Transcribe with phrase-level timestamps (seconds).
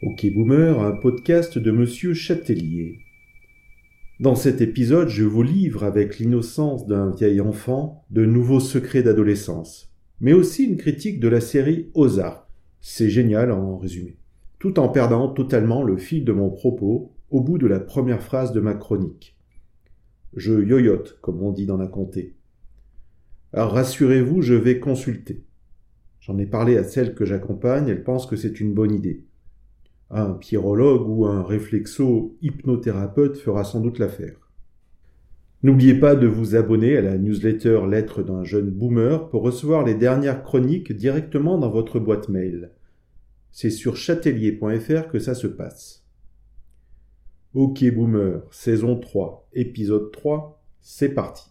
[0.00, 3.00] Ok Boomer, un podcast de Monsieur Châtelier.
[4.20, 9.92] Dans cet épisode, je vous livre avec l'innocence d'un vieil enfant de nouveaux secrets d'adolescence,
[10.20, 12.46] mais aussi une critique de la série Ozark.
[12.80, 14.18] C'est génial en résumé.
[14.60, 18.52] Tout en perdant totalement le fil de mon propos au bout de la première phrase
[18.52, 19.36] de ma chronique.
[20.32, 22.36] Je yoyote, comme on dit dans la comté.
[23.52, 25.44] Rassurez-vous, je vais consulter.
[26.20, 29.24] J'en ai parlé à celle que j'accompagne, elle pense que c'est une bonne idée.
[30.10, 34.48] Un pyrologue ou un réflexo-hypnothérapeute fera sans doute l'affaire.
[35.62, 39.94] N'oubliez pas de vous abonner à la newsletter Lettre d'un jeune boomer pour recevoir les
[39.94, 42.70] dernières chroniques directement dans votre boîte mail.
[43.50, 46.04] C'est sur chatelier.fr que ça se passe.
[47.54, 51.50] Ok Boomer, saison 3, épisode 3, c'est parti.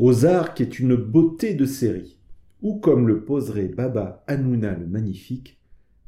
[0.00, 2.20] Ozark est une beauté de série,
[2.62, 5.58] ou comme le poserait Baba Hanouna le magnifique,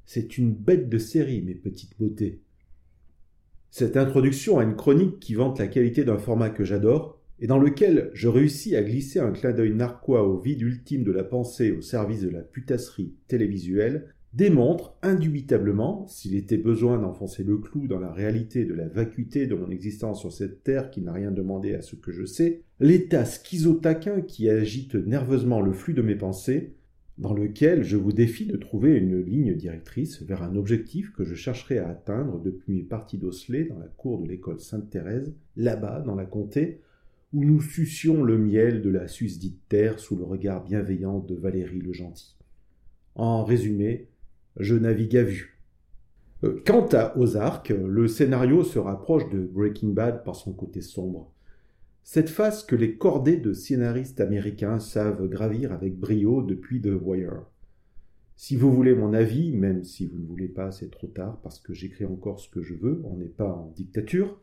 [0.07, 2.41] c'est une bête de série, mes petites beautés.
[3.73, 7.59] Cette introduction à une chronique qui vante la qualité d'un format que j'adore, et dans
[7.59, 11.73] lequel je réussis à glisser un clin d'œil narquois au vide ultime de la pensée
[11.73, 17.99] au service de la putasserie télévisuelle, démontre indubitablement, s'il était besoin d'enfoncer le clou dans
[17.99, 21.75] la réalité de la vacuité de mon existence sur cette terre qui n'a rien demandé
[21.75, 26.75] à ce que je sais, l'état schizotaquin qui agite nerveusement le flux de mes pensées,
[27.19, 31.35] dans lequel je vous défie de trouver une ligne directrice vers un objectif que je
[31.35, 36.15] chercherai à atteindre depuis mes parties d'Osselet dans la cour de l'école Sainte-Thérèse, là-bas, dans
[36.15, 36.81] la comté,
[37.33, 41.81] où nous sucions le miel de la susdite terre sous le regard bienveillant de Valérie
[41.81, 42.37] le Gentil.
[43.15, 44.09] En résumé,
[44.61, 45.59] je navigue à vue.
[46.45, 51.33] Euh, quant à Ozark, le scénario se rapproche de Breaking Bad par son côté sombre.
[52.03, 57.43] Cette face que les cordées de scénaristes américains savent gravir avec brio depuis The Wire.
[58.37, 61.61] Si vous voulez mon avis, même si vous ne voulez pas, c'est trop tard parce
[61.61, 64.41] que j'écris encore ce que je veux, on n'est pas en dictature,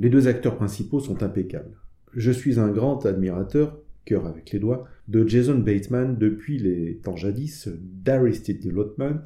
[0.00, 1.76] les deux acteurs principaux sont impeccables.
[2.12, 7.16] Je suis un grand admirateur, cœur avec les doigts, de Jason Bateman depuis les temps
[7.16, 9.22] jadis d'Arrested Development,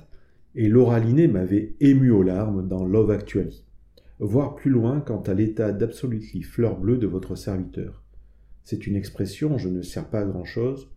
[0.55, 3.65] et Laura Linney m'avait ému aux larmes dans Love Actually,
[4.19, 8.03] voire plus loin quant à l'état d'absolutely fleur bleue de votre serviteur.
[8.65, 10.91] C'est une expression, je ne sers pas à grand-chose,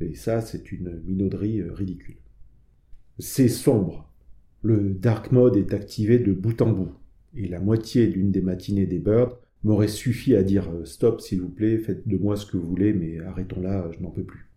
[0.00, 2.16] et ça, c'est une minauderie euh, ridicule.
[3.18, 4.10] C'est sombre.
[4.62, 6.92] Le dark mode est activé de bout en bout,
[7.34, 11.40] et la moitié d'une des matinées des Birds m'aurait suffi à dire euh, stop s'il
[11.40, 14.24] vous plaît, faites de moi ce que vous voulez, mais arrêtons là, je n'en peux
[14.24, 14.48] plus.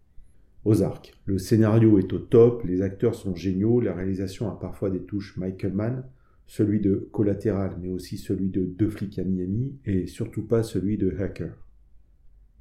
[0.65, 1.13] Ozark.
[1.25, 5.35] Le scénario est au top, les acteurs sont géniaux, la réalisation a parfois des touches
[5.37, 6.05] Michael Mann,
[6.47, 10.97] celui de Collatéral, mais aussi celui de Deux flics à Miami, et surtout pas celui
[10.97, 11.53] de Hacker.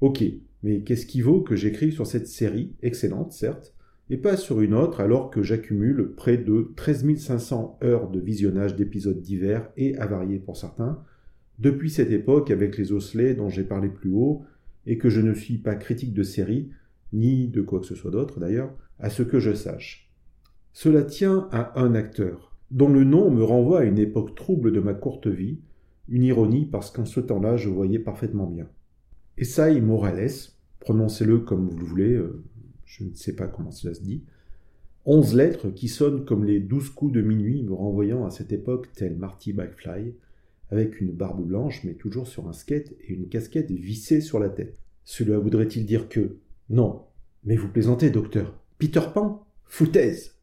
[0.01, 0.23] Ok,
[0.63, 3.73] mais qu'est-ce qui vaut que j'écrive sur cette série, excellente certes,
[4.09, 8.75] et pas sur une autre alors que j'accumule près de 13 500 heures de visionnage
[8.75, 11.01] d'épisodes divers et avariés pour certains,
[11.59, 14.43] depuis cette époque avec les osselets dont j'ai parlé plus haut,
[14.85, 16.69] et que je ne suis pas critique de série,
[17.13, 20.11] ni de quoi que ce soit d'autre d'ailleurs, à ce que je sache.
[20.73, 24.79] Cela tient à un acteur, dont le nom me renvoie à une époque trouble de
[24.79, 25.59] ma courte vie,
[26.09, 28.67] une ironie parce qu'en ce temps-là je voyais parfaitement bien.
[29.37, 30.29] Essai Morales,
[30.79, 32.43] prononcez-le comme vous le voulez, euh,
[32.85, 34.23] je ne sais pas comment cela se dit,
[35.05, 38.89] onze lettres qui sonnent comme les douze coups de minuit me renvoyant à cette époque
[38.93, 40.13] tel Marty McFly,
[40.73, 44.49] avec une barbe blanche mais toujours sur un skate et une casquette vissée sur la
[44.49, 44.79] tête.
[45.05, 46.37] Cela voudrait-il dire que
[46.69, 47.03] Non,
[47.43, 48.59] mais vous plaisantez, docteur.
[48.79, 50.35] Peter Pan Foutaise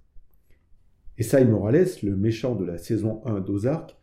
[1.19, 3.97] Et Morales, le méchant de la saison 1 d'Ozark,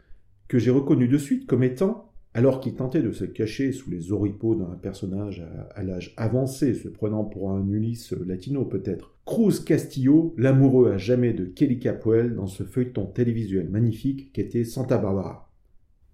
[0.48, 4.12] que j'ai reconnu de suite comme étant, alors qu'il tentait de se cacher sous les
[4.12, 5.44] oripeaux d'un personnage
[5.76, 11.34] à, l'âge avancé, se prenant pour un Ulysse latino peut-être, Cruz Castillo, l'amoureux à jamais
[11.34, 15.47] de Kelly Capwell dans ce feuilleton télévisuel magnifique qu'était Santa Barbara.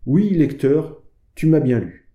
[0.05, 1.01] Oui, lecteur,
[1.33, 2.09] tu m'as bien lu.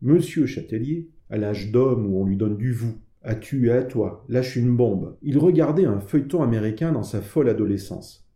[0.00, 3.82] Monsieur Châtelier, à l'âge d'homme où on lui donne du vous, à tu et à
[3.82, 8.28] toi, lâche une bombe, il regardait un feuilleton américain dans sa folle adolescence.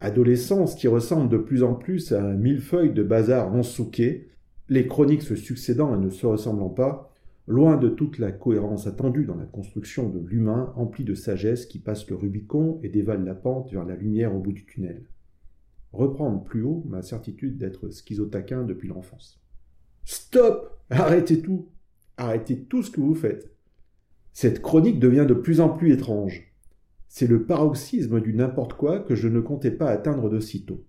[0.00, 4.30] Adolescence qui ressemble de plus en plus à un millefeuille de bazar ensouqué,
[4.70, 7.12] les chroniques se succédant et ne se ressemblant pas,
[7.46, 11.78] loin de toute la cohérence attendue dans la construction de l'humain empli de sagesse qui
[11.78, 15.02] passe le Rubicon et dévale la pente vers la lumière au bout du tunnel
[15.92, 19.40] reprendre plus haut ma certitude d'être schizotaquin depuis l'enfance.
[20.04, 21.68] Stop Arrêtez tout
[22.16, 23.50] Arrêtez tout ce que vous faites.
[24.32, 26.52] Cette chronique devient de plus en plus étrange.
[27.08, 30.84] C'est le paroxysme du n'importe quoi que je ne comptais pas atteindre de sitôt.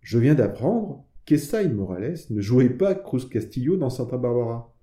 [0.00, 4.74] Je viens d'apprendre qu'Essaï Morales ne jouait pas Cruz Castillo dans Santa Barbara.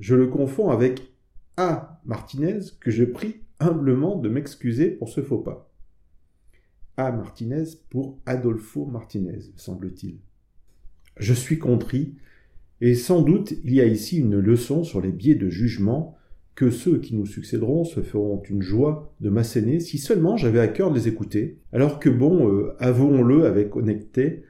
[0.00, 1.12] Je le confonds avec
[1.56, 2.00] A.
[2.04, 5.70] Martinez que je prie humblement de m'excuser pour ce faux pas.
[6.98, 10.16] Martinez pour Adolfo Martinez, semble-t-il.
[11.18, 12.14] Je suis contrit,
[12.80, 16.16] et sans doute il y a ici une leçon sur les biais de jugement
[16.54, 20.68] que ceux qui nous succéderont se feront une joie de m'asséner si seulement j'avais à
[20.68, 24.44] cœur de les écouter, alors que bon, euh, avouons-le avec honnêteté,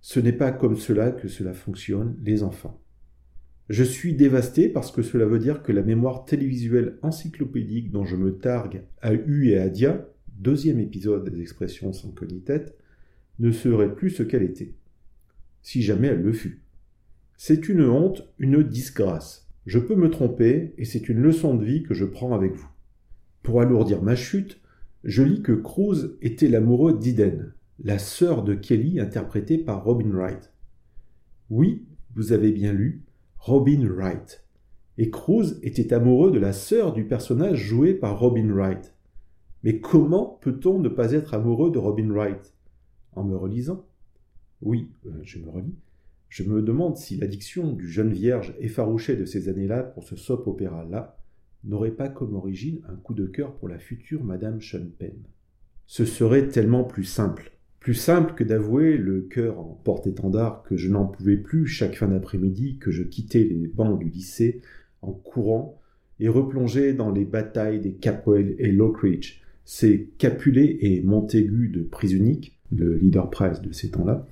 [0.00, 2.80] ce n'est pas comme cela que cela fonctionne, les enfants.
[3.68, 8.16] Je suis dévasté parce que cela veut dire que la mémoire télévisuelle encyclopédique dont je
[8.16, 10.06] me targue à U et à Dia,
[10.38, 12.14] deuxième épisode des expressions sans
[12.44, 12.76] tête,
[13.38, 14.74] ne serait plus ce qu'elle était.
[15.62, 16.62] Si jamais elle le fut.
[17.36, 19.48] C'est une honte, une disgrâce.
[19.66, 22.68] Je peux me tromper, et c'est une leçon de vie que je prends avec vous.
[23.42, 24.60] Pour alourdir ma chute,
[25.04, 27.52] je lis que Cruz était l'amoureux d'Iden,
[27.82, 30.52] la sœur de Kelly interprétée par Robin Wright.
[31.50, 31.84] Oui,
[32.14, 33.02] vous avez bien lu,
[33.36, 34.44] Robin Wright.
[34.96, 38.93] Et Cruz était amoureux de la sœur du personnage joué par Robin Wright.
[39.64, 42.52] Mais comment peut-on ne pas être amoureux de Robin Wright?
[43.12, 43.86] En me relisant?
[44.60, 45.74] Oui, euh, je me relis.
[46.28, 50.46] Je me demande si l'addiction du jeune vierge effarouché de ces années-là pour ce soap
[50.46, 51.16] opéra-là
[51.64, 54.58] n'aurait pas comme origine un coup de cœur pour la future Madame
[54.98, 55.16] Penn.
[55.86, 57.52] Ce serait tellement plus simple.
[57.80, 62.08] Plus simple que d'avouer le cœur en porte-étendard que je n'en pouvais plus chaque fin
[62.08, 64.60] d'après-midi que je quittais les bancs du lycée
[65.00, 65.80] en courant
[66.20, 72.12] et replongeais dans les batailles des Capwell et Lockridge, ces Capulet et Montaigu de prise
[72.12, 74.26] unique, le leader presse de ces temps-là,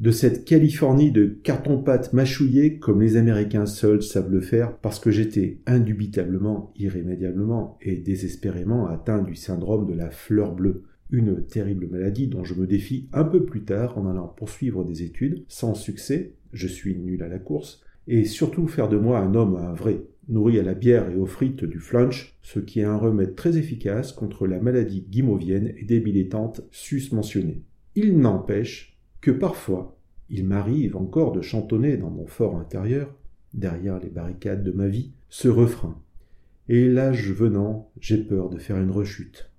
[0.00, 5.10] de cette Californie de carton-pâte mâchouillé comme les Américains seuls savent le faire parce que
[5.10, 12.26] j'étais indubitablement, irrémédiablement et désespérément atteint du syndrome de la fleur bleue, une terrible maladie
[12.26, 16.32] dont je me défie un peu plus tard en allant poursuivre des études, sans succès,
[16.52, 20.02] je suis nul à la course, et surtout faire de moi un homme un vrai,
[20.28, 23.56] nourri à la bière et aux frites du flunch, ce qui est un remède très
[23.56, 27.62] efficace contre la maladie guimauvienne et débilitante sus-mentionnée.
[27.94, 29.98] Il n'empêche que parfois
[30.30, 33.14] il m'arrive encore de chantonner dans mon fort intérieur,
[33.52, 36.00] derrière les barricades de ma vie, ce refrain.
[36.68, 39.50] Et l'âge venant, j'ai peur de faire une rechute.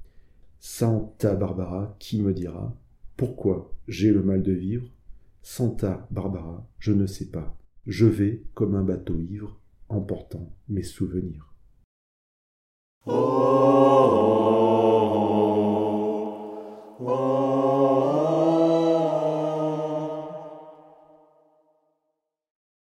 [0.59, 2.75] Santa Barbara, qui me dira
[3.17, 4.89] pourquoi j'ai le mal de vivre?
[5.41, 7.57] Santa Barbara, je ne sais pas.
[7.85, 11.53] Je vais comme un bateau ivre, emportant mes souvenirs.
[13.05, 14.44] Oh, oh, oh.